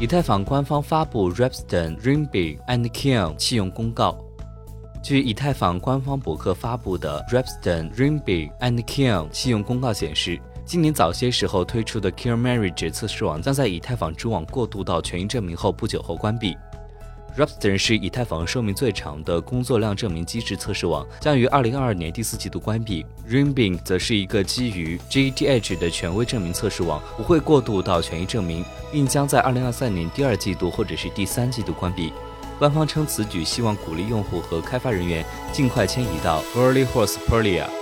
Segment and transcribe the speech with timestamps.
[0.00, 4.16] 以太坊官方发布 Rapston Rimby and Kill 弃用公告。
[5.02, 16.56] 据以太坊官方博客发布的 Rapston Rimby and Kill 弃用公告显示，今年早些时候推出的 Kill Marriage 测试网将在以太坊主网过渡到权益证明后不久后关闭。
[17.36, 23.06] Rapston 是以太坊寿命最长的工作量证明机制测试网，将于二零二二年第四季度关闭。
[23.28, 32.12] Ringbig 则是一个基于 GETH 的权威证明测试网，不会过渡到权益证明，并将在二零二三年第二季度或者是第三季度关闭。
[32.58, 37.79] 官方称此举希望鼓励用户和开发人员尽快迁移到 Early Horse p e r l i a